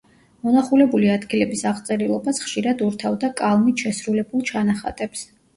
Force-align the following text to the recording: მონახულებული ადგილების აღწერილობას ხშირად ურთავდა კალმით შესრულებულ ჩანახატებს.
მონახულებული 0.45 1.11
ადგილების 1.15 1.61
აღწერილობას 1.73 2.41
ხშირად 2.45 2.83
ურთავდა 2.89 3.29
კალმით 3.43 3.87
შესრულებულ 3.87 4.47
ჩანახატებს. 4.53 5.27